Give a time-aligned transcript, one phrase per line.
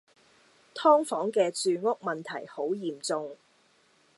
[0.73, 3.37] 劏房嘅住屋問題好嚴重